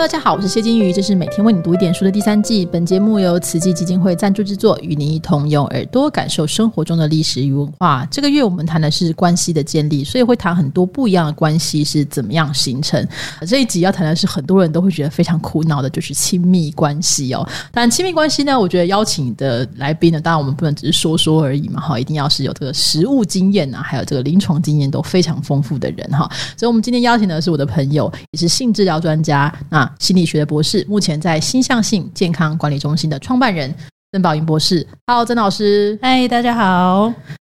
[0.00, 2.64] 大家好，我是谢金鱼，这是每天为你读一点书的第三季。
[2.64, 8.08] 本节目由慈济基金会赞助制作，与您一同用耳朵感受生活中的历史与文化。
[8.10, 13.06] 这个月我们谈的是关系的建立，所以会谈很多不一样的关系是怎么样形成。
[13.46, 17.46] 这一集要谈的是很多人都会觉得非常苦恼的，就是亲密关系哦。
[17.70, 26.26] 但亲密关系呢，我觉得邀请的来宾呢，当然我们不能只是说说而已嘛，哈，一定要是有这个实务经验啊，还有这个临床经验都非常丰富的人哈。
[26.56, 29.54] 所以，我们今天邀请的是我的朋友，也是性治疗专家。
[29.68, 33.74] 那心理学的博士，目前在心向性健康管理中心的创办人
[34.12, 34.86] 曾宝云博士。
[35.06, 35.98] Hello，曾老师。
[36.00, 37.12] 嗨，大家好。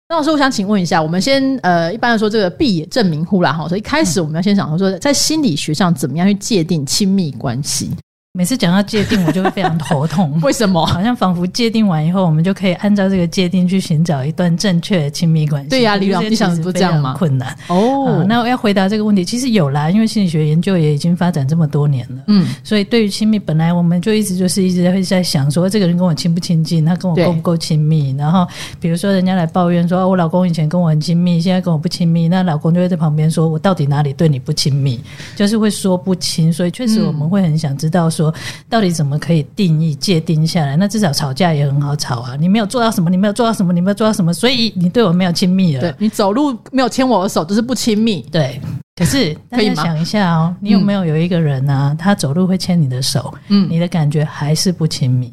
[0.10, 7.92] 曾老师，我想请问一下，我们先呃，一般来说这个闭也证明户啦哈，所以一开始我们要先想说，在心理学上怎么样去界定亲密关系。
[8.38, 10.40] 每次讲到界定，我就会非常头痛。
[10.46, 10.86] 为什么？
[10.86, 15.70] 好像仿佛界定完以后，我们就可以按照这个界定去寻找一段正确的亲密关系。
[15.70, 17.16] 对呀，李老师，你想不这样吗？
[17.18, 18.24] 困难哦。
[18.30, 22.22] 那我要回答这个问题，其实有啦，因为心理学研究也已经发展这么多年了。
[22.28, 28.16] 嗯，所以对于亲密，本来我们就一直就是一直会在想说，这个人跟我亲不亲近，他跟我够不够亲密。
[28.20, 28.48] 然后
[28.80, 35.02] 比如说人家来抱怨说，我老公以前跟我很亲密，现在跟我不亲密，那老公就会在旁边说，我到底哪里对你不亲密？
[35.36, 36.54] 就是会说不清。
[36.54, 38.27] 所以确实我们会很想知道说，
[38.70, 40.76] 到底怎怎么可以定义界定下来？
[40.76, 42.36] 那至少吵架也很好吵啊！
[42.38, 45.80] 你没有做到什么，你没有做到什么，你没有做到什么，所以你对我没有亲密了。
[45.80, 48.22] 对你走路没有牵我的手，就是不亲密。
[48.30, 48.60] 对，
[48.98, 51.96] 可是大家想一下哦，你有没有有一个人呢？
[51.98, 55.32] 他走路会牵你的手，嗯，你的感觉还是不亲密。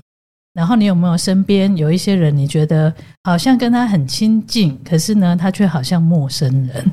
[0.52, 6.92] 然后你有没有身边有一些人，你觉得好像跟他很亲近，可是呢，他却好像陌生人。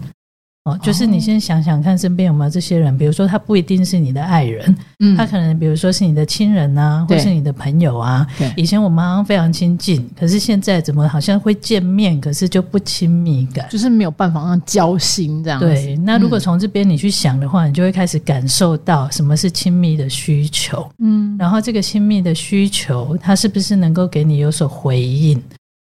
[0.65, 2.95] 哦，就是你先想想看，身边有没有这些人？
[2.95, 8.27] 比如说，他不一定是你的爱人，嗯，他可能比如说是你的亲人啊，或是你的朋友啊。
[8.55, 15.59] 以前我们好像非常亲近，可是现在怎么好像会见面，可是就不亲密感，就是没有办法让交心这样。
[15.59, 25.41] 对，那如果从这边你去想的话，你就会开始感受到什么是亲密的需求，嗯，然后这个亲密的需求，它是不是能够给你有所回应？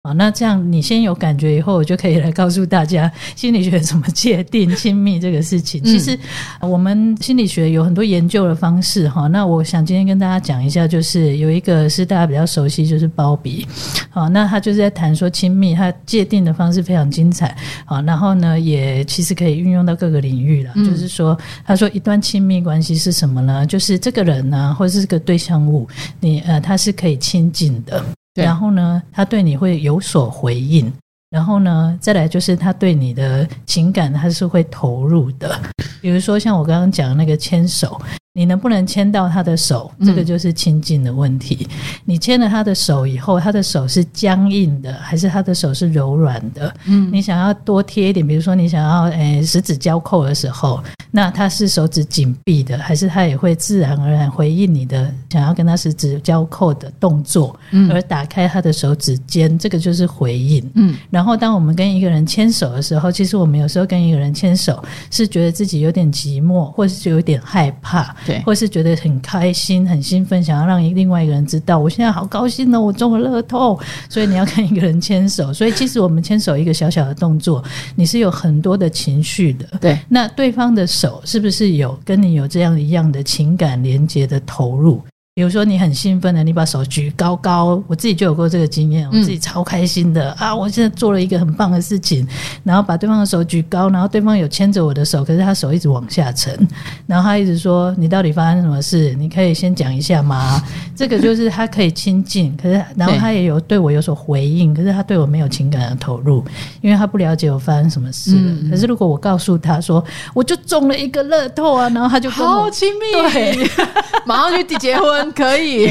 [0.09, 5.85] 好，那这样你先有感觉以后，我就可以来告诉大家心理学怎么界定亲密这个事情。
[5.85, 6.19] 其实
[6.63, 9.27] 我们心理学有很多研究的方式哈。
[9.27, 13.67] 那我想今天跟大家讲一下，就是有一个是大家比较熟悉，就是包比。
[14.09, 17.55] 好，那他就是在谈说亲密，他界定的方式非常精彩。
[17.85, 20.73] 好，然后呢，也其实可以运用到各个领域了。
[20.77, 23.67] 就是说，他说一段亲密关系是什么呢？
[23.67, 25.87] 就是这个人呢，或者是这个对象物，
[26.19, 28.03] 你呃，他是可以亲近的。
[28.45, 30.93] 然后呢，他对你会有所回应，
[31.31, 35.61] 然后呢，再来就是他对你的情感，他是会投入的。
[36.01, 38.01] 比如说像我刚刚讲的那个牵手。
[38.39, 39.91] 你能不能牵到他的手？
[40.07, 41.67] 这个就是亲近的问题。
[42.05, 46.73] 你牵了他的手以后，他的手是僵硬的，还是他的手是柔软的？
[46.85, 57.59] 嗯，你想要多贴一点，比如说你想要诶十指交扣的时候，那他是手指紧闭的，还是他也会自然而然回应你的想要跟他十指交扣的动作？
[57.73, 60.65] 嗯，而打开他的手指尖，这个就是回应。
[60.77, 68.15] 嗯，然后当我们跟一个人牵手的时候，其实我们有时候跟一个人牵手是觉得自己有点寂寞，或者是有点害怕。
[68.29, 73.81] 对，或是觉得很开心、很兴奋，想要让另外一个人知道，我现在好高兴哦，我中了乐透。
[74.11, 77.65] 所以你要跟一个人牵手，所以其实我们牵手一个小小的动作，
[77.97, 79.67] 你是有很多的情绪的。
[79.81, 85.03] 对，那对方的手是不是有跟你有这样一样的情感连接的投入？
[85.39, 90.53] 比如说你很兴奋的，你把手举高高，我自己就有过这个经验，我自己超开心的啊！
[90.53, 92.27] 我现在做了一个很棒的事情，
[92.65, 96.59] 然后把对方的手举高，然后对方有牵着我的手，可是他手一直往下沉，
[97.07, 99.15] 然后他一直说：“你到底发生什么事？
[99.15, 100.61] 你可以先讲一下吗？”
[100.97, 106.45] 这个就是他可以亲近，可是然后他也有对我有所回应，可是他对我没有情感的投入，
[106.81, 108.37] 因为他不了解我发生什么事。
[108.69, 110.05] 可是如果我告诉他说
[110.35, 113.71] ：“我就中了一个乐透啊！”然后他就好亲密，对，
[114.27, 115.28] 马上去结婚。
[115.33, 115.91] 可以，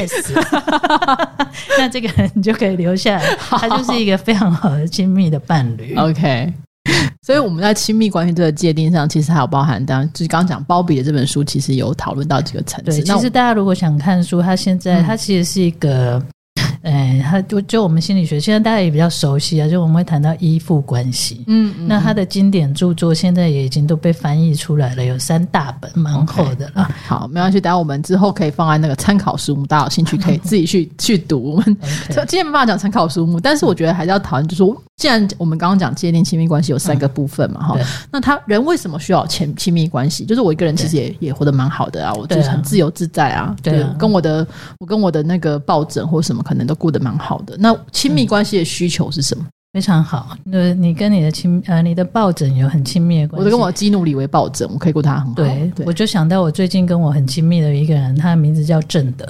[1.78, 5.94] 那这个人就可以留下来，他就是一个非常好的亲密的伴侣。
[5.96, 6.52] OK，
[7.22, 12.90] 所以我们在亲密关系这个界定上，其实还有包含，当然就是刚刚讲包比的这本书，其实有讨论到几个层次。
[12.90, 16.22] 对其实大家如果想看书，它现在它其实是一个。
[16.82, 21.42] 哎，他就就我们心理学，现在大家也比较熟悉啊，就我们会谈到依附关系。
[21.46, 26.88] 嗯，那他的经典著作现在也已经都被翻译出来了，有三大本，蛮厚的了。
[27.06, 31.52] 好，没关系，等下我们之后可以放在那个参考书目，大家有兴趣可以自己去 去读。
[31.52, 31.76] 我们
[32.28, 37.78] 今天没办法讲参考书目，但是我觉得还是要讨论，就是说，既然我们刚刚讲界定亲密关系有三个部分嘛，哈，
[38.12, 40.24] 那他人为什么需要亲亲密关系？
[40.24, 44.46] 就是我一个人其实也也活得蛮好的啊，我就是很自由自在啊，对，跟我的
[44.78, 46.67] 我跟我的那个抱枕或什么可能。
[46.68, 47.56] 都过得蛮好的。
[47.58, 49.44] 那亲密关系的需求是什么？
[49.72, 50.36] 非常好。
[50.44, 53.40] 那你跟你的亲呃，你的抱枕有很亲密的关系。
[53.40, 55.34] 我都跟我基努里维抱枕，我可以过他很好。
[55.34, 59.26] 对，我就想到我最近跟我很亲密的一个人，他的名字叫正德。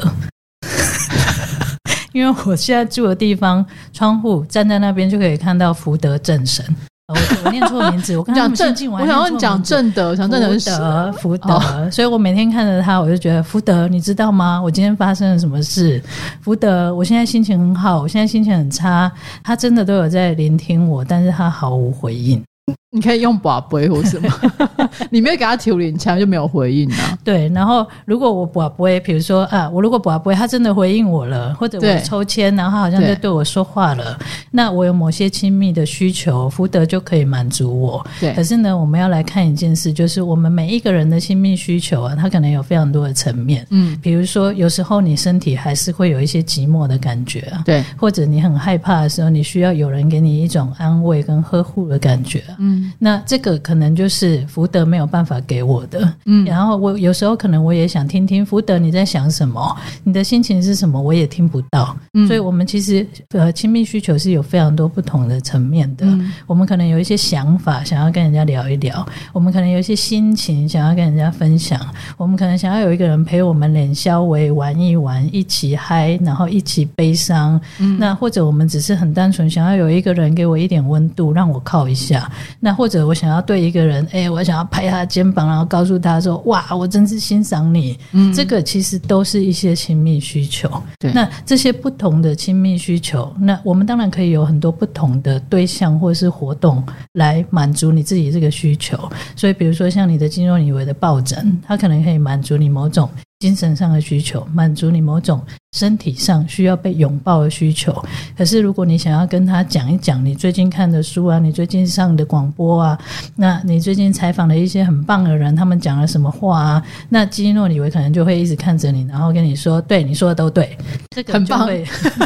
[2.12, 6.64] 因为我现在住的地方，窗户站在那边就可以看到福德正神。
[7.08, 14.60] 我我念错名字，我讲正，我想问讲正德，讲正德德福德，所以我每天看着他，我就觉得福德，你知道吗？
[14.60, 16.02] 我今天发生了什么事？
[16.43, 19.10] 福德，我现在心情很好，我现在心情很差，
[19.43, 22.43] 他真的都有在聆听我，但是他毫无回应。
[22.90, 24.29] 你可以用把杯或什么，
[25.11, 27.19] 你没有给他调零枪就没有回应啊。
[27.23, 34.19] 对，然后如果我把杯，比如说啊，我如果把杯，他真的回应我了，或者我抽签，然后他好像在对我说话了，
[34.50, 38.06] 那我有某些亲密的需求，福德就可以满足我。
[38.19, 43.67] 对，可是呢，我们要来看一件事，就是我们每一个人的亲密需求啊，他可能有非常多的层面。
[43.69, 52.43] 嗯，比如说有时候你身体还是会有一些寂寞的感觉啊，对，或者你很害怕的时候，你需要有人给你一种安慰跟呵护的感觉。
[52.58, 52.77] 嗯。
[52.98, 66.06] 那这个可能就是福德没有办法给我的，嗯，然后我有时候可能我也想听听福德你在想什么，你的心情是什么，我也听不到，嗯，所以我们其实呃亲密需求是有非常多不同的层面的，
[66.46, 71.81] 我们可能有一些想法想要跟人家聊一聊，我们可能有一些心情想要跟人家分享，
[72.16, 82.68] 我们可能想要有一个人陪我们脸消微玩一玩，一起嗨，然后一起悲伤，嗯，那或者我们只是很单纯想要有一个人给我一点温度，让我靠一下，那。
[82.69, 90.70] 那或者我想要对一个人，哎，我想要拍他的肩膀，然后告诉他说：“哇，我真是欣赏你。”嗯，这个其实都是一些亲密需求。
[90.99, 96.85] 对，那这些不同的亲密需求，那我们当然可以有很多不同的对象或者是活动
[97.15, 98.99] 来满足你自己这个需求。
[99.35, 103.09] 所以，比如说像你的肌肉以为的抱枕，它可能可以满足你某种。
[103.38, 105.40] 精神上的需求，满足你某种
[105.73, 107.93] 身体上需要被拥抱的需求。
[108.37, 112.99] 可是，如果你想要跟他讲一讲你最近看的书啊，你最近上的广播啊，
[113.37, 116.82] 那你最近采访了一些很棒的人，他们讲了什么话啊？
[117.08, 120.76] 那基诺里维可能就会一直看着你，然后跟你说：“对，你说的都对，
[121.11, 121.69] 这个很棒。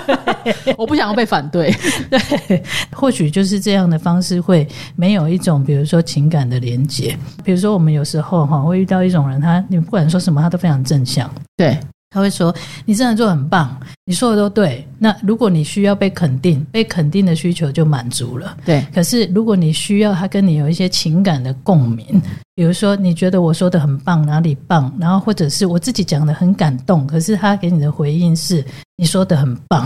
[0.79, 1.71] 我不想要被反对。
[2.09, 4.67] 对，或许就是这样的方式会
[4.97, 7.15] 没有一种，比如说情感的连接。
[7.45, 11.02] 比如说，我们有时候哈会遇到一种人，他你不管说什么，他都非常正。
[11.05, 11.79] 想对，
[12.11, 12.55] 他会说
[12.85, 14.87] 你这样做很棒，你说的都对。
[14.99, 18.57] 那如果你需要被肯定，被肯定的需求就满足了。
[18.65, 22.21] 对，可是如果你需要他跟你有一些情感的共鸣，
[22.55, 28.65] 比如说你觉得我说的很棒，哪里棒，然后或者是我自己讲的很感动，可是他给你的回应是。
[29.03, 29.85] 你说的很棒，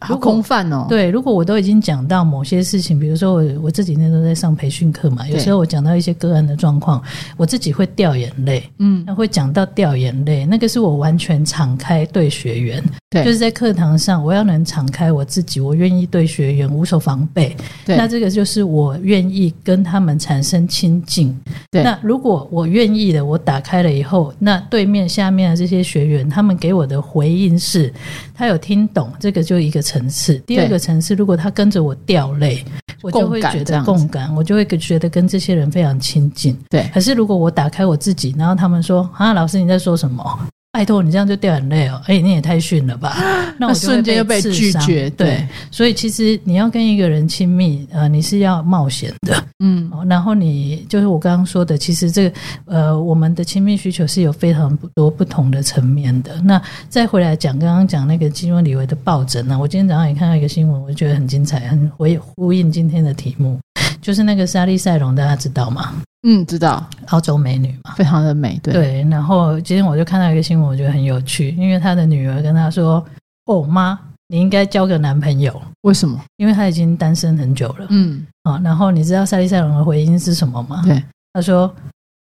[0.00, 0.84] 好空泛哦。
[0.88, 7.00] 对，如果我都已经讲到某些事情，比如说我我这几天都在上培训课嘛，有时候我讲到一些个案的状况，
[7.36, 17.56] 我自己会掉眼泪，嗯，那会讲到掉眼泪，那个是我完全敞开对学员，对，就是在课堂上我要能敞开我自己，我愿意对学员无所防备，
[17.86, 21.32] 对，那这个就是我愿意跟他们产生亲近，
[21.70, 21.84] 对。
[21.84, 27.94] 那如果我愿意的，我打开了以后，那对面下面的这些学员，他们给我的回应是，
[28.34, 28.47] 他。
[28.48, 32.64] 有听懂这个就一个层次，第二个层次，如果他跟着我掉泪，
[33.02, 36.58] 我就会觉得共感，我就会觉得跟这些人非常亲近。
[36.68, 40.38] 对，可是如果我打开我自己，然后他们说啊，老师你在说什么？
[40.70, 42.00] 拜托你这样就掉眼泪哦！
[42.06, 43.16] 哎，你也太逊了吧？
[43.58, 45.08] 那我瞬间就被拒绝。
[45.10, 49.42] 对，所以其实你要跟一个人亲密，呃，你是要冒险的。
[49.60, 52.36] 嗯，然后你就是我刚刚说的，其实这个
[52.66, 56.40] 呃，我们的亲密需求是有非常多不同的层面的。
[56.42, 59.58] 那再回来讲，刚刚讲那个金融李维的抱枕呢？
[59.58, 63.58] 我今天早上也看到一个新闻，我觉得很精彩，很回呼应今天的题目，
[64.00, 66.02] 就是那个莎莉赛隆，大家知道吗？
[66.22, 68.74] 嗯，知道澳洲美女嘛，非常的美，对。
[68.74, 73.04] 对，然后今天我就看到一个新闻，我觉得很有趣，因为她的女儿跟她说
[73.46, 76.20] ：“哦，妈，你应该交个男朋友。”为什么？
[76.36, 77.86] 因为她已经单身很久了。
[77.90, 80.82] 嗯，啊，然后你知道赛利赛隆的回应是什么吗？
[80.84, 81.72] 对，他说：“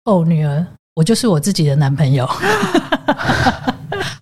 [0.04, 2.28] 哦，女儿，我就是我自己的男朋友。”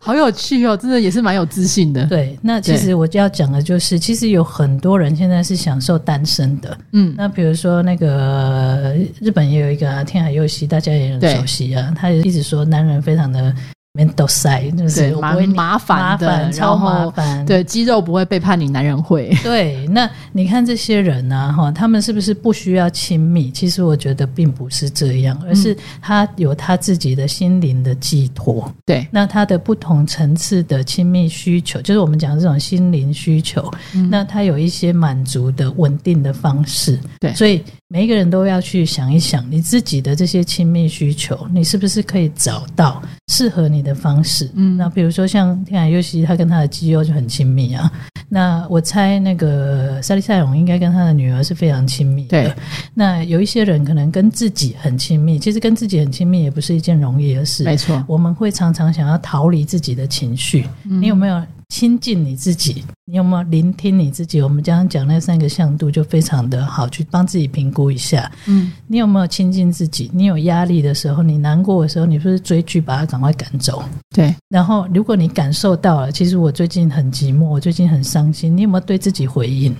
[0.04, 2.04] 好有趣哦，真的也是蛮有自信的。
[2.04, 6.76] 对，那其实我就要讲的就是，其实有很多人现在是享受单身的。
[6.92, 13.54] 嗯，那比如说那个日本也有一个天海佑希，大家也很熟悉啊，他也一直说男人非常的。
[13.94, 17.46] Mental side 就是蛮麻烦的，超麻烦。
[17.46, 19.32] 对，肌肉不会背叛你，男人会。
[19.42, 21.54] 对，那你看这些人呢？
[21.56, 23.52] 哈，他们是不是不需要亲密？
[23.52, 28.68] 其实我觉得并不是这样，而是他有他自己的心灵的寄托。
[28.84, 33.72] 对，那他的不同层次的亲密需求，就是我们讲这种心灵需求。
[34.10, 36.98] 那他有一些满足的稳定的方式。
[37.20, 37.62] 对，所以。
[37.94, 44.50] 每一个人都要去想一想，你自己的这些亲密需求，你是不是可以找到适合你的方式？
[44.56, 47.88] 嗯，那比如说像天海佑希，他跟他的肌肉就很亲密啊。
[48.28, 52.30] 那我猜那个莎莉赛勇应该跟他的女儿是非常亲密的。
[52.30, 52.52] 对，
[52.94, 57.62] 那有一些人可能跟自己很亲密，其实跟自己很亲密也不是一件容易的事。
[57.62, 60.66] 没错，我们会常常想要逃离自己的情绪。
[60.82, 61.40] 你有没有？
[61.68, 64.40] 亲近你自己，你有没有聆听你自己？
[64.40, 68.30] 我们刚刚讲那三个向度就非常的好，去帮自己评估一下。
[68.46, 70.10] 嗯，你有没有亲近自己？
[70.12, 73.82] 你有压力的时候，你难过的时候，你不是追剧把它赶快赶走？
[74.14, 74.34] 对。
[74.48, 79.74] 然后，如果你感受到了，其实我最近很寂寞，我最近很伤心，你有没有对自己回应？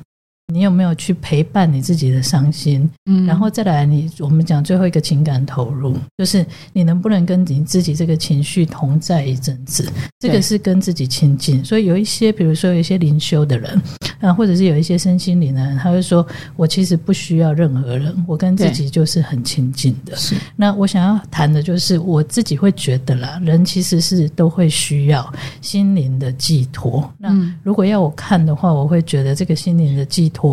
[0.54, 2.88] 你有没有去陪伴你自己的伤心？
[3.06, 9.90] 嗯，然后再来，你我们讲最后一个情感投入，就是你能不能跟你自己这个情绪同在一阵子？
[10.20, 11.64] 这个是跟自己亲近。
[11.64, 13.82] 所以有一些，比如说有一些灵修的人
[14.20, 20.36] 啊，或者是有一些身心灵的人，他会说：“我其实不需要任何人，我跟自己就是很亲近的。”是。
[20.54, 27.12] 那我想要谈的就是我自己会觉得啦，人其实是都会需要心灵的寄托。
[27.18, 27.34] 那
[27.64, 30.30] 如果要我看的话，我会觉得这个心灵的寄。
[30.34, 30.43] 托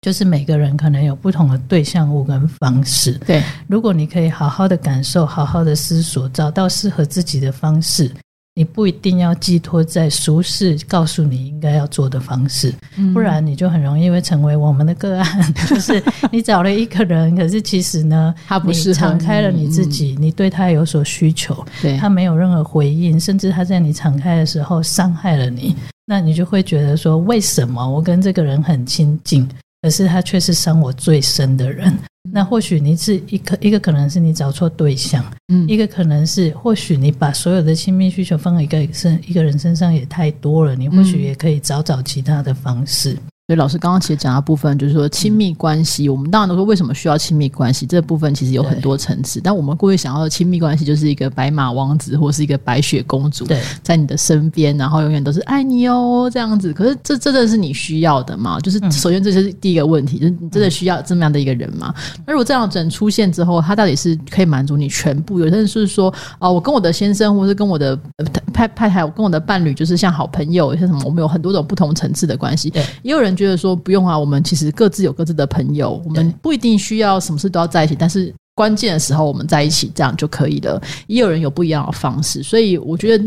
[0.00, 3.12] 就是每个人可能有不同的对象物跟方式。
[3.24, 8.10] 对，如果你可以好好的感受，好好的思索，找到适合自己的方式，
[8.56, 12.74] 你不一定要寄托在俗世告诉你应该要做的方式，
[13.14, 15.54] 不然你就很容易会成为我们的个案。
[15.68, 25.76] 就是你找了一个人，可是其实呢，他不是敞开了你自己，你对他有所需求，对他没有任何回应，甚至他在你敞开的时候伤害了你。
[26.06, 29.48] 那你就会觉得说，为什么我跟这个人很亲近，
[29.82, 31.96] 可是他却是伤我最深的人？
[32.30, 43.16] 那或许你是一个一个可能是你找错对象，嗯，一个可能是或许你把所有的亲密需求放在一个身一个人身上也太多了，你或许也可以找找其他的方式。
[43.48, 49.40] 所以老师刚刚其实讲到部分，就是说亲密关系，我们当然都说为什么需要亲密关系，这部分其实有很多层次。
[49.42, 53.44] 但我们过去想要的亲密关系，就是一个白马王子或是一个白雪公主，
[53.82, 56.72] 在你的身边，然后永远都是爱你哦这样子。
[56.72, 58.60] 可是这真的是你需要的吗？
[58.60, 61.92] 就是首先这是第一个问题，就是你真的需要这么样的一个人吗？
[62.24, 65.40] 那如果这样人出现之后，他到底是可以满足你全部？
[65.40, 67.98] 有些人是说啊，我跟我的先生，或是跟我的
[68.52, 72.72] 太太太，我跟我的伴侣，就是像好朋友，像什么，我们有很多种不同层次的关系。
[73.02, 80.80] 也有人觉得说不用啊，我们其实各自有各自的朋友，我们不一定需要什么事都要在一起，但是关键的时候我们在一起，这样就可以了。
[81.06, 83.24] 也有人有不一样的方式，所以我觉得。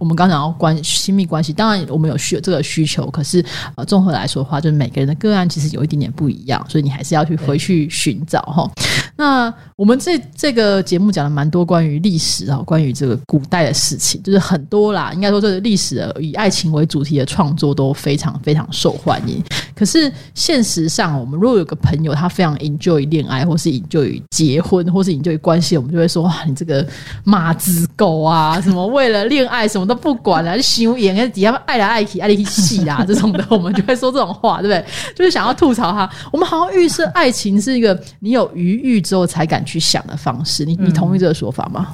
[0.00, 8.68] 我们刚讲到关亲密关系，当然我们有需这个需求，可是呃，综合来说的话，就是每个人的个案其实有一点点不一样，所以你还是要去回去寻找哈。
[9.14, 15.12] 那我们这这个节目讲了蛮多关于历史啊，关于这个古代的事情，就是很多啦。
[15.12, 19.44] 应该说，这个历史的以爱情为主题的创作都非常非常受欢迎。
[19.74, 26.86] 可是现实上，我们如果有个朋友他非常 enjoy 恋爱，或是 enjoy 结婚，或是 enjoy 关系，我们就会说哇，你这个
[27.22, 29.89] 马子狗啊，什么为了恋爱什么。
[29.90, 34.84] 都不管了，就修演跟底下爱来爱去，爱来戏啊这种的，我们就会说这种话，对不对？
[35.16, 36.08] 就是想要吐槽他。
[36.32, 40.64] 我们好像预设爱情是一个你有余欲之后才敢去想的方式。
[40.64, 41.88] 你你同意这个说法吗？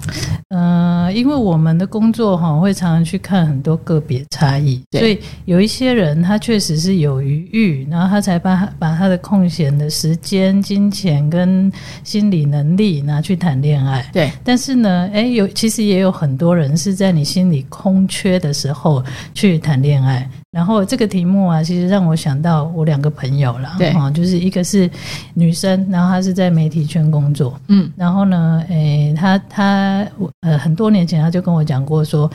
[0.50, 11.72] 嗯，因为我们的工作哈会常常去看很多个别差异，所以有一些人他确实是有余欲，然后他才把把他的空闲的时间、金钱跟
[12.04, 14.06] 心理能力拿去谈恋爱。
[14.12, 17.64] 对，但是呢，哎，有其实也有很多人是在你心里。
[17.68, 19.02] 空缺的时候
[19.34, 23.90] 去谈恋爱，然后这个题目啊，其实让我想到我两个朋友了，对。
[23.90, 24.90] 啊，就是一个是
[25.34, 30.06] 女生，然后她是在媒体圈工作，嗯，然后呢，诶，她她
[30.40, 32.30] 呃很多年前她就跟我讲过说。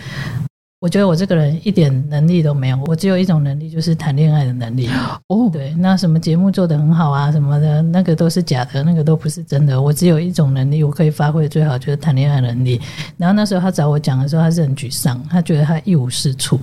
[0.81, 4.89] 我觉得我这个人一点能力都没有，我只有一种能力，就是谈恋爱的能力。
[5.27, 9.79] 哦，对，那什么节目做得很好啊，什么的，那个都是假的，那个都不是真的。
[9.79, 12.81] 我只有一种能力，我可以发挥最好，就是谈恋爱能力。
[13.15, 16.59] 然后那时候他找我讲的时候，他是很沮丧，他觉得他一无是处，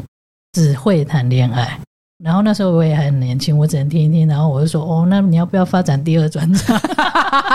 [0.53, 1.79] 只会谈恋爱。
[2.25, 4.27] 然后那时候我也还很年轻，我只能听一听。
[4.27, 6.77] 然后我就说：“哦，那你要不要发展第二专场？”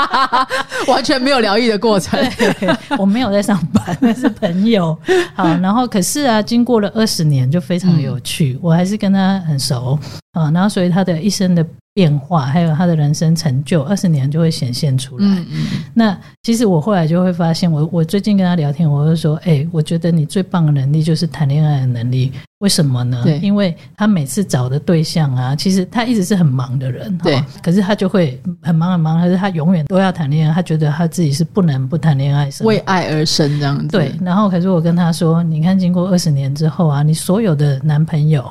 [0.88, 2.17] 完全没有疗愈的过程。
[2.98, 4.98] 我没有在上班，那是朋友。
[5.36, 8.58] 好，然后可是啊，经过了二十年，就非常有趣。
[8.62, 10.00] 我还是跟他很熟
[10.32, 10.50] 啊。
[10.51, 11.65] 然后所以他的一生的。
[11.93, 15.25] 变化，还有他的人生成就，二十年就会显现出来。
[15.25, 15.65] 嗯嗯。
[15.93, 22.31] 那其实我后来就会发现，我我最近跟他聊天，我就说，哎，我觉得你最棒的能力就是谈恋爱的能力。
[22.59, 23.23] 为什么呢？
[23.41, 27.43] 因为他每次找的对象啊，其实他一直是很忙的人，对。
[27.62, 33.89] 可是他就会很忙很忙，可是他永远都要谈恋爱，他觉得他自己是不能不谈恋爱，为爱而生这样子。
[33.89, 34.12] 对。
[34.21, 38.43] 然后，可是我跟他说，你看，经过二十年之后啊，你所有的男朋友。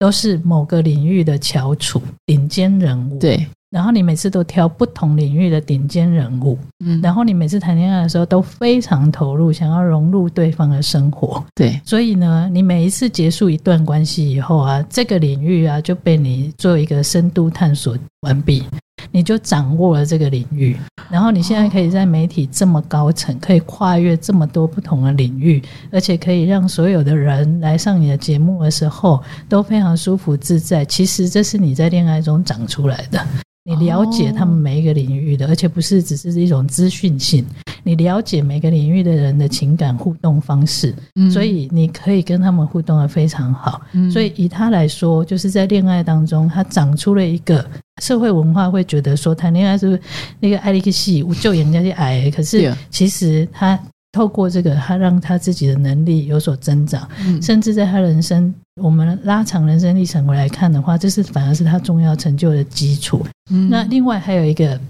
[0.00, 3.18] 都是某个领域的翘楚、顶尖人物。
[3.18, 18.64] 对，然后你每次都挑不同领域的顶尖人物，嗯，然后你每次谈恋爱的时候都非常投入，想要融入对方的生活，对，所以呢，你每一次结束一段关系以后啊，这个领域啊就被你做一个深度探索完毕。
[19.10, 20.76] 你就掌握了这个领域，
[21.10, 30.84] 然后你现在可以在媒体这么高层，可以跨越这么多不同的领域，而且可以让所有的人来上你的节目的时候都非常舒服自在。
[30.84, 33.20] 其实这是你在恋爱中长出来的。
[33.62, 37.44] 你了解他们每一个领域的，而且不是只是一种资讯性。
[37.82, 40.94] 你了解每个领域的人的情感互动方式，
[41.32, 43.80] 所以你可以跟他们互动的非常好。
[44.12, 47.64] 所以以他来说，就是在恋爱当中，他长出了一个
[48.02, 49.98] 社会文化会觉得说，谈恋爱是
[50.40, 52.30] 那个爱丽克西，就人家去矮。
[52.30, 53.78] 可是其实他。
[54.12, 57.08] 透过这个，他让他自己的能力有所增长，
[57.42, 63.24] 甚至在他人生，我们拉长人生历程来看的话，这是反而是他重要成就的基础。
[63.68, 64.80] 那另外还有一个。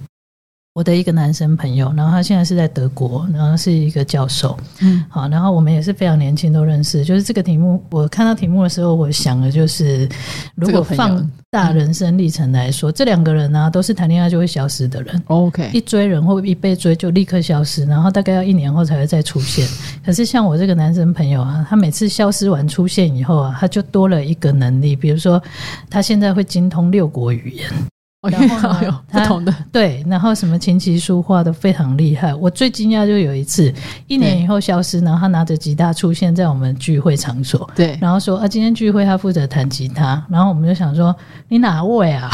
[0.73, 4.57] 我的一个男生朋友，然后他现在是在德国，然后是一个教授。
[4.81, 7.05] 嗯，好，然后我们也是非常年轻，都认识。
[7.05, 10.09] 就是这个题目，我看到题目的时候，我想的就是，
[10.55, 15.21] 如果放大人生历程来说，这两个人呢，都是谈恋爱就会消失的人。
[15.27, 19.67] OK，一追人或一被追就立刻消失，然后大概要一年后才会再出现。
[20.07, 25.43] 可是像我这个男生朋友啊，他每次消失完出现以后啊，他就多了一个能力，比如说
[25.91, 27.69] 他现在会精通六国语言。
[28.29, 32.35] 然后 有不同的 对，然后什么琴棋书画都非常厉害。
[32.35, 33.73] 我最惊讶就有一次，
[34.09, 41.17] 一年以后消失，然后他拿着吉他出现在我们聚会场所，对，然后说啊，今天聚会他负责弹吉他，然后我们就想说，
[41.49, 42.31] 你哪位啊？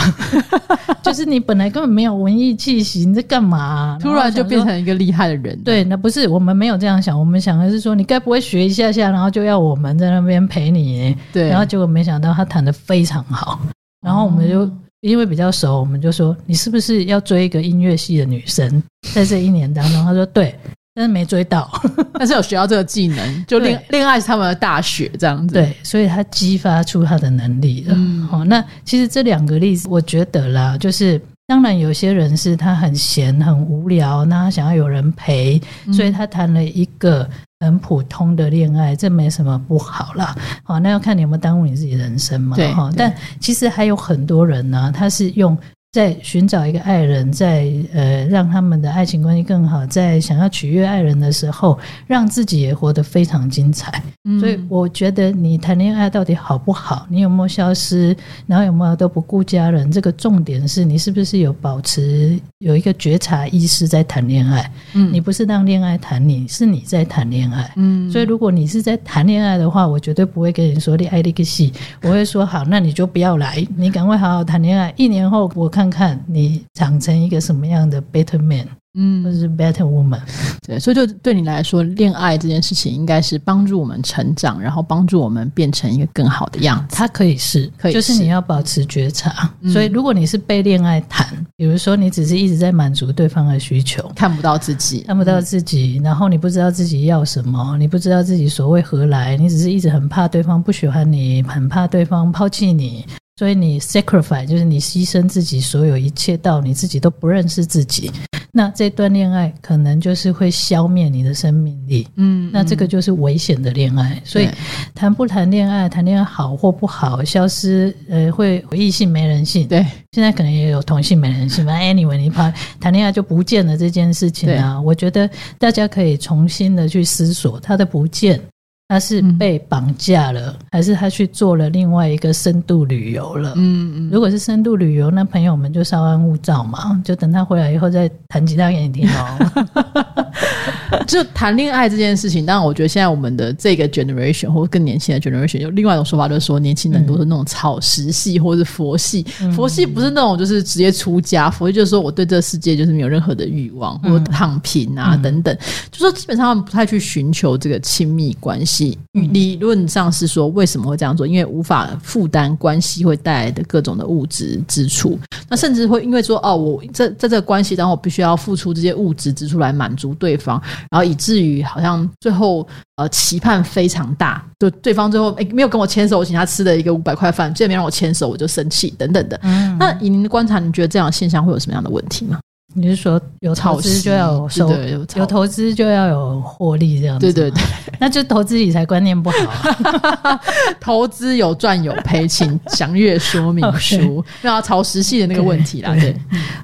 [1.05, 3.97] 就是你本来根本没有文艺气息，你在干嘛？
[4.01, 5.57] 突然就变成一个厉害的人？
[5.63, 11.17] 对，那不是我们没有这样想，我们想的是说，你该不会学一下下，然后就要我们在那边陪你？
[11.33, 13.61] 对，然后结果没想到他弹的非常好，
[14.05, 14.69] 然后我们就。
[15.01, 18.83] 因为比较熟，我们就说你是不是要追一个音乐系的女生？
[19.15, 20.59] 在这一年当中，他说对，
[20.95, 21.71] 但是没追到，
[22.15, 25.55] 但是有学到这个技能，就恋恋爱是他们的大学这样子。
[25.55, 27.97] 对，所以他激发出他的能力了。
[28.29, 35.61] 好，那其实这两个例子，我觉得啦，就是当然有些人是他很闲很无聊，那他想要有人陪，
[35.93, 37.29] 所以他谈了一个。
[37.61, 40.37] 很普通的恋爱，这没什么不好啦。
[40.63, 42.57] 好，那要看你有没有耽误你自己人生嘛。
[42.57, 45.57] 对，但其实还有很多人呢，他是用。
[45.97, 54.03] 在寻找一个爱人，在呃让他们的爱情关系更好，在想要取悦爱人的时候，让自己也活得非常精彩。
[54.39, 57.07] 所以我觉得你谈恋爱到底好不好？
[57.09, 58.15] 你有没有消失？
[58.47, 59.91] 然后有没有都不顾家人？
[59.91, 64.71] 这个重点是你是不是有保持有一个觉察意识在谈恋爱？
[64.93, 67.73] 嗯，你不是让恋爱谈你，是你在谈恋爱。
[67.77, 74.93] 嗯，所以如果你是在谈恋爱的话，我绝对不会跟你说恋爱那个戏，我会说好，那你就不要来，你赶快好好谈恋爱。
[74.99, 75.86] 一年后我看。
[75.89, 78.67] 看你长成一个什么样的 better man，
[78.99, 80.21] 嗯，或者是 better woman，
[80.67, 86.97] 对，所以就对你来说，恋爱这件事情应该是帮助我们成长，然后帮助我们变成一个更好的样子。
[86.97, 89.53] 它可以是，可以，就是你要保持觉察。
[89.73, 103.05] 所以，如果你是被恋爱谈，比如说你只是一直在满足对方的需求，看不到自己，看不到自己，然后你不知道自己要什么，你不知道自己所谓何来，你只是一直很怕对方不喜欢你，很怕对方抛弃你。
[103.39, 108.11] 所以你 sacrifice 就是你牺牲自己所有一切到你自己都不认识自己，
[108.51, 112.09] 那这段恋爱可能就是会消灭你的生命力。
[112.17, 114.19] 嗯，那这个就是危险的恋爱。
[114.25, 114.49] 所以
[114.95, 119.69] 谈不谈恋爱，谈恋爱好或不好，消失呃会异性没人性。
[119.69, 121.75] 对，现在可能也有同性没人性嘛。
[121.79, 124.81] Anyway，你怕谈恋爱就不见了这件事情啊？
[124.81, 128.41] 我觉得大家可以重新的去思索它的不见。
[128.89, 133.53] 他是被绑架了，还是他去做了另外一个深度旅游了？
[133.57, 140.33] 嗯嗯，如果是深度旅游，那朋友们就稍安勿躁嘛，就等他回来以后再弹吉他给你听哦。
[141.07, 149.23] 就谈恋爱这件事情，当然我觉得现在我们的这个 generation 或更年轻的 generation 有另外一种说法，就是说年轻人都是那种草食系或者是佛系。
[149.55, 155.57] 佛系不是那种就是直接出家，佛系就是说我对这个世界就是没有任何的欲望，或者躺平啊等等，
[155.91, 158.99] 就说基本上他们不太去寻求这个亲密关系。
[159.13, 161.27] 理论上是说，为什么会这样做？
[161.27, 179.39] 因为无法负担关系会带来的各种的物质支出，那甚至会因为说，哦，我在在这个关系当中，我必须要付出这些物质支出来满足对方，然后以至于好像最后呃期盼非常大，就对方最后诶没有跟我牵手，我请他吃了一个五百块饭，最后没让我牵手，我就生气等等的。
[179.79, 182.39] 那以您的观察，你觉得这样的现象会有什么样的问题吗？
[182.77, 184.71] 你是说有投资就要有收，
[185.17, 187.33] 有投资就要有获利这样子？
[187.33, 187.65] 对对对，
[187.99, 190.41] 那就投资理财观念不好、啊。
[190.79, 194.23] 投资有赚有赔，请详阅说明书。
[194.43, 196.15] 那要超实细的那个问题啦，对。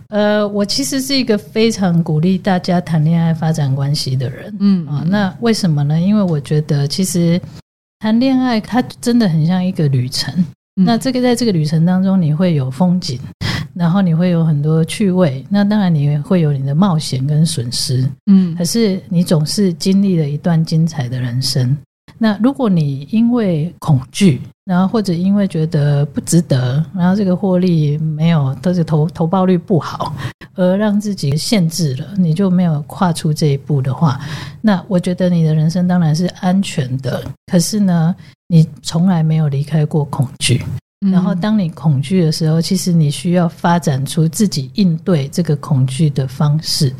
[0.08, 4.54] 呃，我其实是一个非常鼓励大家谈恋爱、发展关系的人。
[4.60, 5.98] 嗯啊，那为什么呢？
[5.98, 7.40] 因为我觉得其实
[8.00, 10.44] 谈恋爱它真的很像一个旅程。
[10.74, 13.18] 那这个在这个旅程当中，你会有风景。
[13.74, 21.76] 然后你会有很多趣味，那当然你会有你的冒险跟损失，嗯，可是你总是经历了一段精彩的人生。
[22.18, 30.14] 那如果你因为恐惧，然后或者因为觉得不值得，然后这个获利没有，都是投投报率不好，
[30.54, 34.20] 而让自己限制了，你就没有跨出这一步的话，
[34.60, 37.24] 那我觉得你的人生当然是安全的。
[37.50, 38.14] 可是呢，
[38.46, 40.62] 你从来没有离开过恐惧。
[41.10, 46.94] 然后，当你恐惧的时候，其实你需要发展出自己应对这个恐惧的方式，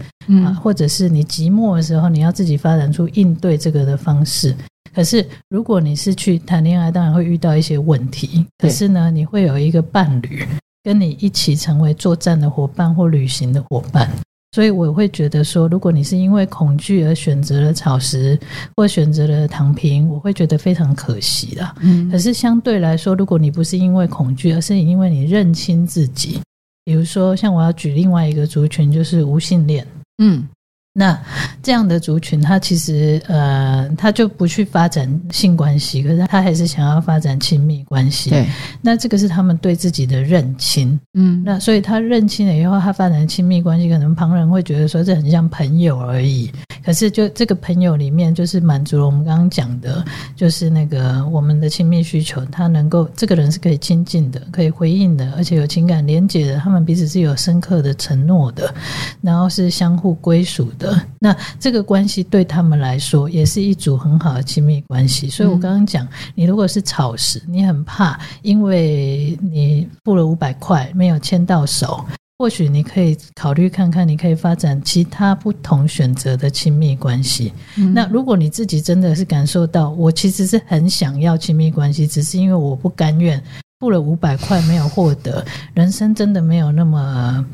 [0.45, 4.57] 啊，或者是你寂寞的时候，你要自己发展出应对这个的方式。
[4.93, 8.45] 可是，如果你是去谈恋爱，当然会遇到一些问题。
[8.59, 10.45] 可是呢，你会有一个伴侣
[10.83, 14.11] 跟你一起成为作战的伙伴或旅行的伙伴。
[14.53, 18.39] 所以我会觉得说，如果你是因为恐惧而选择了草食，
[18.77, 21.75] 或选择了躺平，我会觉得非常可惜的。
[21.81, 26.39] 嗯，可是相对来说，如果你不是因为恐惧，而是因为你认清自己，
[26.85, 29.87] 比如说像我要举另外一个族群，就是无性恋。
[30.23, 30.47] 嗯。
[30.95, 31.19] 那
[31.63, 38.29] 这样的族群，他其实呃，他就不去发展性关系，可是他还是想要发展亲密关系。
[38.29, 38.47] 对，
[38.83, 41.01] 那这个是他们对自己的认清。
[41.15, 46.53] 嗯，那所以他认清了以后，他发展亲密关系，可能旁人会觉得说这很像朋友而已。
[46.85, 58.75] 可是就这个朋友里面，就是满足了我们刚刚讲的，就是那个我们的亲密需求，他能够这个人是可以亲近的，可以回应的，而且有情感连接的，他们彼此是有深刻的承诺的，
[59.23, 60.71] 然后是相互归属。
[60.77, 60.82] 的
[61.19, 72.05] 那这个关系对他们来说也是一组很好的亲密关系，所以我刚刚讲，你如果是草食，你很怕，因为你付了五百块没有牵到手，
[72.39, 77.53] 或许你可以考虑看看，你可以发展其他不同选择的亲密关系。
[77.95, 83.43] 那如果你自己真的是感受到，我其实是很想要亲密关系，只是因为我不甘愿
[83.79, 87.45] 付了五百块没有获得，人生真的没有那么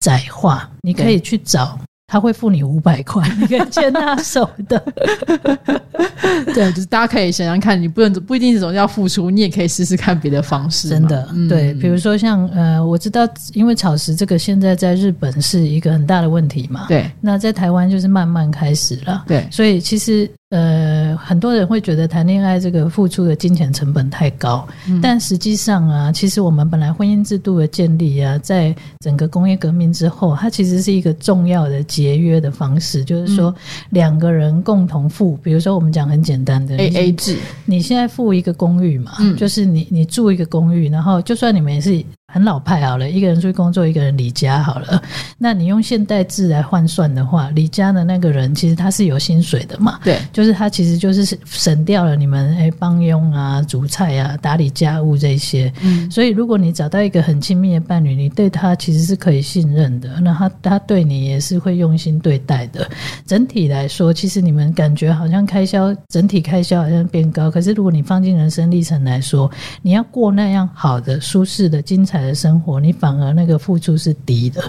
[0.00, 1.78] 窄化，你可以去找。
[2.10, 4.82] 他会付你五百块， 你可以牵他手的。
[6.54, 10.88] 对，就是大家可以想想看，你不能不一定是总要付出，你也可以试试看别的方式。
[10.88, 16.86] 真的，对，比如说像呃，我知道，因为草食这个现在在日本是一个很大的问题嘛。
[16.88, 19.24] 对，那在台湾就是慢慢开始了。
[19.26, 20.28] 对，所以其实。
[20.50, 24.66] 呃，很多人会觉得谈恋爱这个付出的金钱成本太高，
[25.02, 33.54] 但实际上啊，其实我们本来婚姻制度的建立啊，在整个工业革命之后，它其实是一个重要的节约的方式，就是说
[33.90, 42.02] 两个人共同付，比如说我们讲很简单的 A A 制，你现在付一个公寓嘛，就是你你住一个公寓，然后就算你们也是。
[42.30, 45.02] 很老派好了，一个人出去工作，一个人离家好了。
[45.38, 49.98] 那你用现代制来换算的话，离家的那个人其实他是有薪水的嘛？
[50.04, 55.72] 对，就是他其实就是省掉了你们哎帮佣啊、煮菜啊、打理家务这些。
[55.80, 62.86] 嗯，所以如果你找到一个很亲密的伴侣，你对他其实是可以信任的，那他他对你也是会用心对待的。
[63.26, 72.17] 整体来说，其实你们感觉好像开销整体开销好像变高，可是如果你放进人生历程来说，你要过那样好的、舒适的、精彩。
[72.20, 74.62] 的生活，你反而那个付出是低的，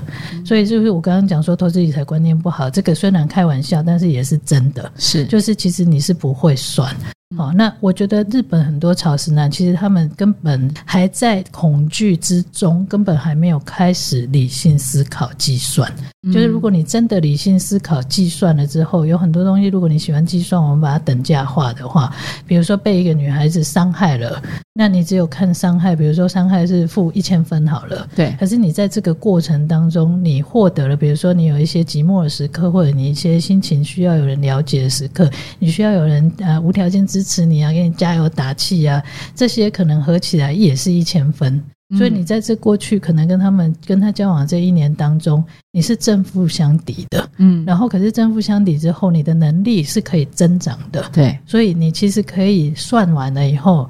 [0.45, 5.25] 所以就是我刚刚讲说投资理财观念不好，这个虽然开玩笑，但是也是真的，是。
[5.25, 6.95] 就是其实你是不会算。
[7.37, 15.87] 好，那我觉得日本很多草食男，其实他们根本还在恐惧之中，根本还没有开始理性思考计算。
[16.33, 22.11] 就是如果你真的理性思考计算了之后，有很多东西，如果你喜欢计算，我们把它等价化的话，
[22.47, 24.41] 比如说被一个女孩子伤害了，
[24.73, 28.35] 那你只有看伤害，比如说伤害是负一千分好了，对。
[28.39, 37.18] 可是你在这个过程当中，你获得了，比如说你有一些寂寞的时刻，或者你一些心情需要有人了解的时刻，你需要有人呃无条件支。
[37.19, 39.03] 支持你啊，给你加油打气啊，
[39.35, 41.61] 这些可能合起来也是一千分。
[41.97, 47.65] 所以你在这过去可能跟他们跟他交往这一年当中，你是正负相抵的，嗯。
[47.65, 51.37] 然后可是正负相抵之后，你的能力是可以增长的，对。
[51.45, 53.89] 所以你其实可以算完了以后，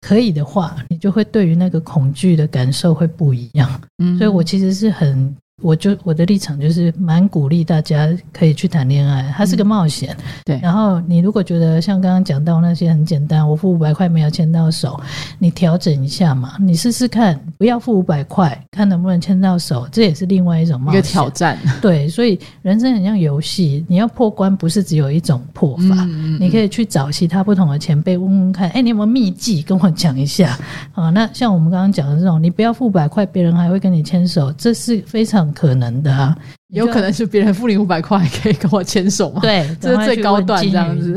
[0.00, 3.68] 可以的话，你就会对于那个恐惧的感受会不一样。
[3.98, 4.16] 嗯。
[4.16, 10.14] 所以我其实是很我就我的立场就是蛮鼓励大家可以去谈恋爱，它是个冒险。
[10.44, 15.00] 对然后你如果觉得像刚刚讲到那些很简单，我付五百块没有牵到手，
[15.38, 21.30] 你调整一下嘛，你试试看，不要付五百块，看能不能牵到手，这也是另外一种冒险一个挑。
[21.30, 30.58] 战，对，所以人生很像游戏，你要破关不是只有一种破法，嗯你可以去找其他不同的前辈问问看，哎，你有没有秘籍跟我讲一下
[30.92, 31.08] 啊？
[31.08, 36.36] 那像我们刚刚讲的这种，你不要付五百块，别人还会跟你牵手，这是非常可能的啊。
[36.70, 41.16] 有可能是别人付你五百块可以跟我牵手吗？，对， 这是最高段这样子。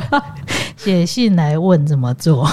[0.76, 2.46] 写信来问怎么做。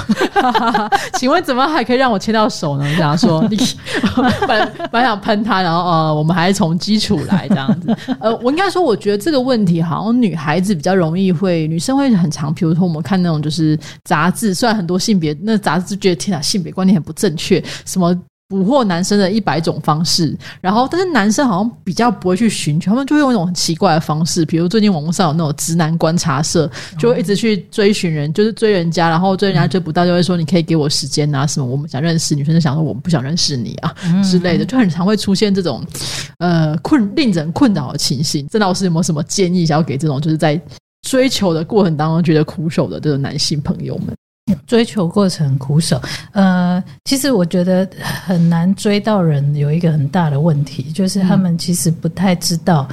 [1.20, 2.86] 请问怎么还可以让我牵到手呢？
[2.96, 3.58] 这样说，你
[4.48, 7.94] 本来本来想喷他，然后呃，我们还是从基础来这样子。
[8.22, 18.18] 呃，我应该说，我觉得这个问题好像女孩子比较容易会，女生会很常，比如说我们看那种就是杂志，虽然很多性别那杂志就觉得天啊，性别观念很不正确，什么。
[18.52, 35.82] 捕获男生的一百种方式，然后但是男生好像比较不会去寻求，他们就会用一种很奇怪的方式，比如最近网络上有那种直男观察社，就会一直去追寻人，就是追人家，然后追人家追不到，就会说你可以给我时间啊什么，我们想认识，女生就想说我们不想认识你啊、之类的，就很常会出现这种
[36.40, 38.46] 呃困令人困扰的情形。
[38.50, 40.60] 郑老师有没有什么建议想要给这种就是在
[41.08, 44.14] 追求的过程当中觉得苦手的这种男性朋友们？
[44.66, 47.88] 追求过程苦手，呃，其实我觉得
[48.26, 52.88] 很难追到人，有一个很大的问题，就是他们其实不太知道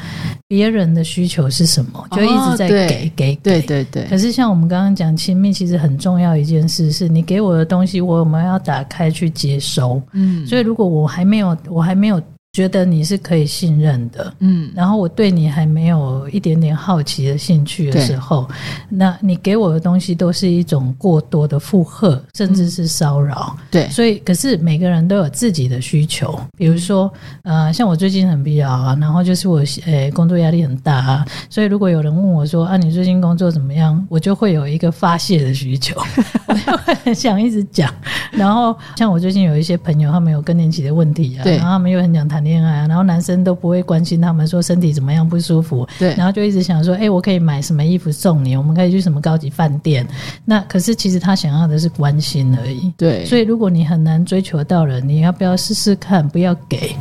[0.47, 3.67] 别人的需求是什么，就一直在哦对给给对给。
[3.67, 10.01] 对对可是像我们刚刚讲亲密，其实很重要一件事是，你给我的东西，我有没有要打开去接收？
[10.13, 12.21] 嗯所以如果我还没有，我还没有
[12.53, 14.71] 觉得你是可以信任的，嗯。
[14.75, 18.49] 然后我对你还没有一点点好奇的兴趣的时候，
[18.89, 23.57] 那你给我的东西都是一种过多的负荷，甚至是骚扰。
[23.71, 23.89] 对。
[23.91, 35.95] 所以，可是每个人都有自己的需求，比如说，呃，像我最近很疲劳啊，然后就是我呃工作压力很大啊，所以如果有人问我说啊，你最近工作怎么样，我就会有一个发泄的需求，
[36.49, 37.93] 我就会很想一直讲。
[38.33, 50.07] 然后，像我最近有一些朋友，他们有更年期的问题啊，然后他们又很想谈恋爱啊，然后男生都不会关心他们说身体怎么样不舒服，对然后就一直想说，哎、我可以买什么衣服送你，我们可以去什么高级饭店。
[50.45, 52.93] 那可是其实他想要的是关心而已。
[52.97, 56.27] 对，所以如果你很难追求到人，你要不要试试看？
[56.29, 56.95] 不要给，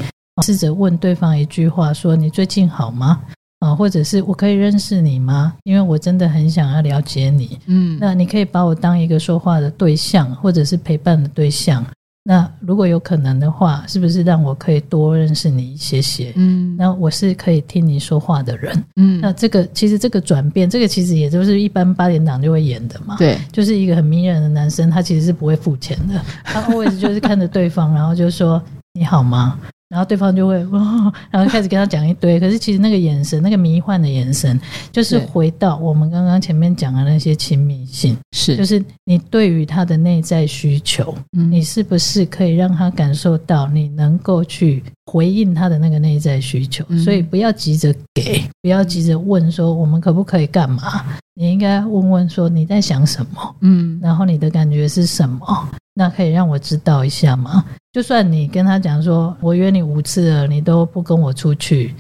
[0.44, 3.20] 试着问对方一句话，说你最近好吗？
[3.60, 5.54] 啊，或者是我可以认识你吗？
[5.64, 7.58] 因为我真的很想要了解你。
[7.66, 11.84] 嗯那你可以把我当一个说话的对象，或者是陪伴的对象。
[12.30, 16.34] 那如果有可能的话，是不是让我可以多认识你一些些？
[16.36, 18.84] 嗯那我是可以听你说话的人。
[18.98, 23.16] 嗯那这个其实这个转变，这个其实也就是一般八点档就会演的嘛。
[23.18, 28.62] 对就是一个很迷人的男生，他其实是不会付钱的，他 always 就是看着对方，然后就说
[28.92, 29.58] 你好吗？
[29.90, 32.40] 然后对方就会哇， 然后开始跟他讲一堆。
[32.40, 34.60] 可是其实那个眼神，那个迷幻的眼神，
[34.92, 38.58] 就是回到我们刚刚前面讲的那些亲密性，是。
[38.58, 41.52] 就是你对于他的内在需求，嗯。
[41.52, 46.84] 你是不是可以让他感受到你能够去回应他的那个内在需求？
[46.90, 51.06] 嗯所以不要急着给，不要急着问说我们可不可以干嘛？
[51.34, 55.70] 你应该问问说你在想什么，嗯然后你的感觉是什么？
[55.94, 57.64] 那可以让我知道一下吗？
[57.94, 61.96] 就算你跟他讲说我约你五次了，你都不跟我出去，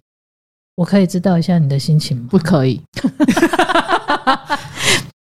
[0.76, 2.28] 我可以知道一下你的心情吗？
[2.30, 2.82] 不可以，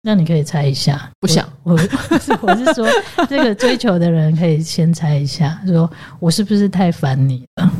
[0.06, 1.72] 那你可以猜一下，不想我。
[1.72, 1.76] 我
[2.54, 2.86] 是说，
[3.28, 5.90] 这个追求的人可以先猜一下，说
[6.20, 7.72] 我是不是太烦你了？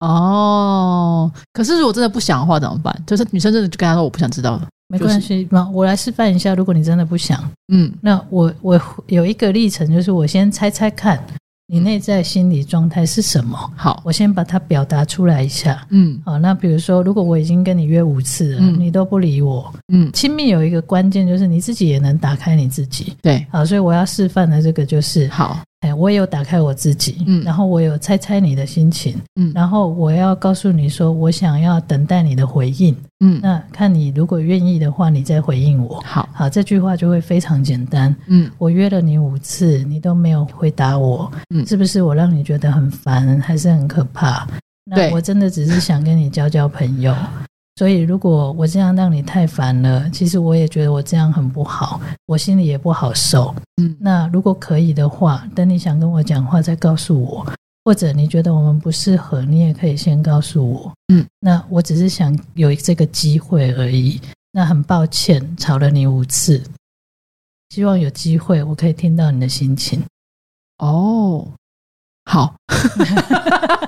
[0.00, 1.30] 哦。
[1.52, 3.04] 可是如果真的不想的话怎么办？
[3.06, 4.66] 就是女生真的就跟他说我不想知道了。
[4.88, 6.54] 没关系，那、我来示范一下。
[6.54, 7.38] 如果你真的不想，
[7.72, 11.22] 嗯那我我有一个历程，就是我先猜猜看
[11.72, 15.86] 你内在心理状态是什么，好，我先把它表达出来一下。
[15.90, 16.20] 嗯。
[16.24, 18.76] 好，那比如说，如果我已经跟你约五次了，嗯。
[18.80, 23.14] 你都不理我，嗯，亲密有一个关键就是你自己也能打开你自己。
[23.22, 32.94] 对，好，所以我要示范的这个就是，好，哎，我也有打开我自己，嗯然后我有猜猜你的心情，嗯然后我要告诉你说，我想要等待你的回应。
[33.22, 36.00] 嗯那看你如果愿意的话，你再回应我。
[36.04, 38.14] 好，好，这句话就会非常简单。
[38.26, 44.46] 嗯我约了你五次，你都没有回答我，嗯是不是我让你觉得很烦，还是很可怕？
[44.84, 47.14] 那我真的只是想跟你交交朋友。
[47.80, 53.54] 所以，如果我这样让你太烦了，其实我也觉得我这样很不好，我心里也不好受。
[53.80, 57.50] 嗯那如果可以的话，等你想跟我讲话再告诉我，
[57.82, 60.92] 或者你觉得我们不适合，你也可以先告诉我。
[61.10, 64.20] 嗯，那我只是想有这个机会而已。
[64.52, 66.62] 那很抱歉吵了你五次，
[67.70, 70.02] 希望有机会我可以听到你的心情。
[70.80, 71.48] 哦，
[72.30, 72.54] 好，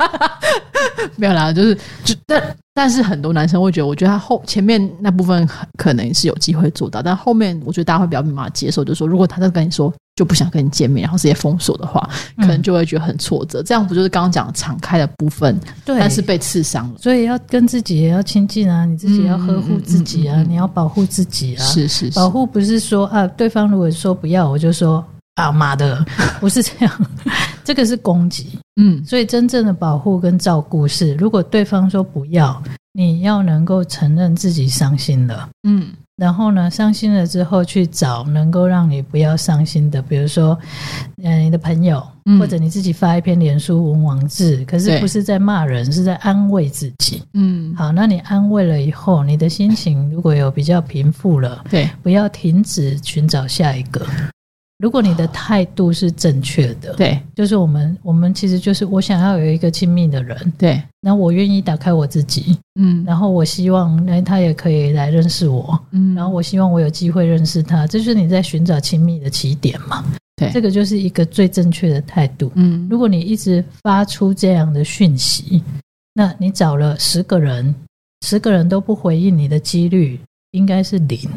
[1.15, 13.63] 没有啦，就是就但但是很多男生会觉得，我觉得他后前面那部分可能是有机会做到，但后面我觉得大家会比较没办法接受，就是说如果他在跟你说就不想跟你见面，然后直接封锁的话，可能就会觉得很挫折。
[13.63, 25.05] 这样不就是刚刚讲敞开的部分，对，但是被刺伤了，所以要跟自己也要亲近啊，你自己要呵护自己啊，你要保护自己啊，是是，保护不是说啊，对方如果说不要，我就说。
[25.35, 26.05] 啊妈的，
[26.41, 27.07] 不是这样，
[27.65, 28.59] 这个是攻击。
[28.77, 35.49] 嗯，所以真正的保护跟照顾是，如果对方说不要，你要能够承认自己伤心了。
[35.63, 40.59] 嗯，然后呢，伤心了之后去找能够让你不要伤心的，比如说，
[41.23, 42.03] 嗯，你的朋友，
[42.39, 47.23] 或者你自己发一篇脸书文网字，可是不是在骂人，是在安慰自己。
[47.35, 54.07] 嗯，好，那你安慰了以后，你的心情如果有比较平复了，对，不要停止寻找下一个。
[54.83, 75.63] 如果你的态度是正确的，对，就是我们，我们其实就是我想要有一个亲密的人，对，那我愿意打开我自己，嗯，然后我希望那他也可以来认识我，嗯，然后我希望我有机会认识他，这就是你在寻找亲密的起点嘛，对，这个就是一个最正确的态度，嗯，如果你一直发出这样的讯息，
[76.13, 77.73] 那你找了十个人，
[78.27, 80.19] 十个人都不回应你的几率
[80.51, 81.31] 应该是零。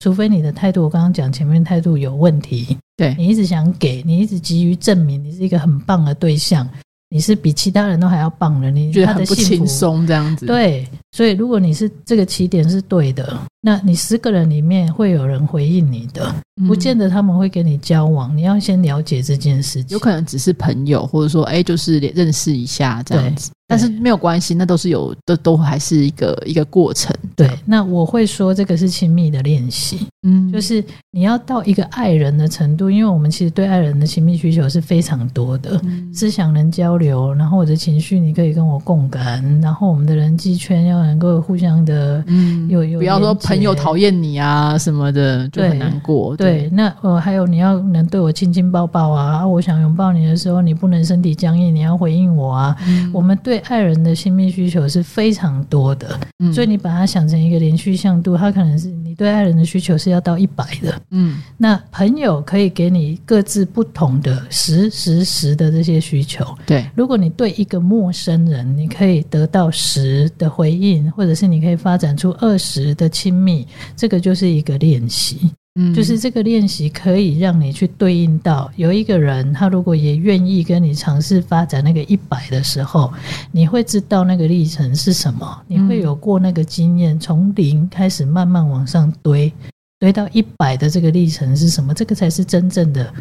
[0.00, 3.14] 除非你的态度，我刚刚讲前面态度有问题，对。
[3.18, 6.68] 你一直想给你一直急于证明你是一个很棒的对象，
[7.10, 10.46] 你是比其他人都还要棒的，你觉得很不轻松这样子。
[10.46, 16.34] 对，所以如果你是这个起点是对的，那你十个人里面会有人回应你的，
[16.66, 23.50] 不见得他们会跟你交往，你要先了解这件事情，有可能只是朋友，或者说哎，就是认识一下这样子。
[23.70, 27.14] 但是没有关系，那都是有，都都还是一个一个过程。
[27.36, 35.80] 对，那我会说这个是亲密的练习，嗯，就是你要到一个爱人的程度，因为我们其实对爱人的亲密需求是非常多的，
[36.12, 46.36] 思想能交流，然后我的情绪你可以跟我共感，然后我们的人际圈要能够互相的，嗯，有有，不要说朋友讨厌你啊什么的就很难过。
[46.36, 52.76] 对，那呃还有你要能对我亲亲抱抱啊，我想拥抱你的时候，你不能身体僵硬，你要回应我啊，
[53.12, 53.59] 我们对。
[53.60, 56.18] 爱人的亲密需求是非常多的，
[56.52, 61.02] 所以你把它想成一个连续向度，它可能是你对爱人的需求是要到一百的。
[61.10, 66.44] 嗯，那朋友可以给你各自不同的十十十的这些需求。
[66.66, 75.50] 对，如果你对一个陌生人，你可以得到十的回应，或者是你可以发展出二十的亲密，这个就是一个练习。
[75.80, 83.10] 嗯，就是这个练习可以让你去对应到有一个人，他如果也愿意跟你尝试发展那个一百的时候，
[83.50, 89.50] 你会知道那个历程是什么，你会有过那个经验，从零开始慢慢往上堆，
[89.98, 91.94] 堆到一百的这个历程是什么？
[91.94, 93.12] 这个才是真正的。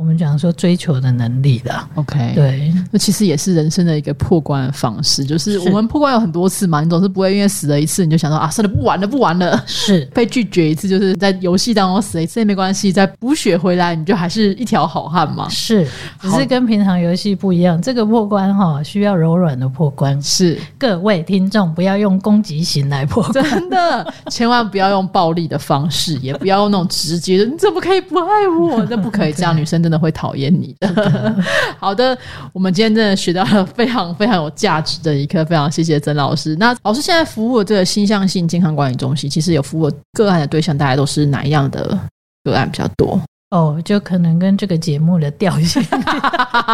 [0.00, 10.06] 我们讲说追求的能力的，OK，对，那其实也是人生的一个破关的方式，就是我们破关有很多次嘛，你总是不会因为死了一次你就想到啊，算了，不玩了，不玩了，是。
[10.14, 15.46] 被拒绝一次，就是在游戏当中死了一次也没关系，再补血回来，你就还是一条好汉嘛。
[15.50, 15.86] 是，
[16.18, 20.18] 只是跟平常游戏不一样，这个破关哈需要柔软的破关。
[20.22, 28.82] 是，各位听众不要用攻击型来破，真的，千万不要用暴力的方式，也不要用那种直接的，你怎么可以不爱我？
[28.88, 29.89] 那不可以 这样，女生真。
[29.90, 31.34] 真的会讨厌你的。
[31.76, 32.16] 好的，
[32.52, 36.54] 我们今天真的学到了非常非常有价值的一课，非常谢谢曾老师。
[36.54, 41.98] 那老师现在服务的这个心向性健康管理中心，其实有服务个案的对象，大概都是哪一样的
[42.44, 43.20] 个案比较多？
[43.50, 45.82] 哦，就可能跟这个节目的调性，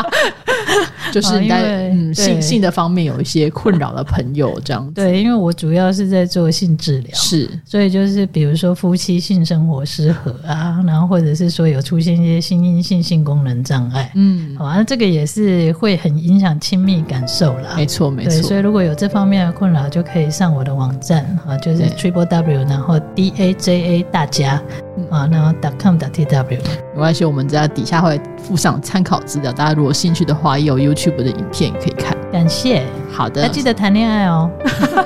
[1.11, 4.93] 就是你在嗯性性的方面有一些困扰的朋友这样。
[4.93, 17.71] 对，因为我主要是在做性治疗，是，所以就是比如说夫妻性生活失和啊，然后或者是说有出现一些性阴性性功能障碍，嗯，好啊，这个也是会很影响亲密感受啦。
[17.75, 18.43] 没错，没错。
[18.43, 24.63] 所以如果有这方面的困扰，就可以上我的网站啊，就是 triple w 然后 d a j a 大家
[25.11, 26.59] 啊，然后 dot com t w。
[26.95, 32.17] 没关系，我们在底下会附上参考资料，大家如果兴趣的话，也有 YouTube 的影片可以看。
[32.33, 34.51] 感谢，好的，要记得谈恋爱哦，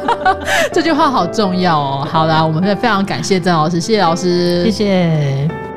[0.73, 2.07] 这句话好重要哦。
[2.11, 5.70] 好啦，我们非常感谢郑老师，谢谢老师，谢谢。